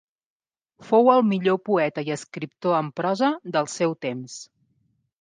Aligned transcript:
Fou 0.87 1.09
el 1.17 1.21
millor 1.33 1.59
poeta 1.69 2.05
i 2.09 2.11
escriptor 2.17 2.77
en 2.81 2.93
prosa 3.03 3.33
del 3.59 3.73
seu 3.79 3.99
temps. 4.11 4.45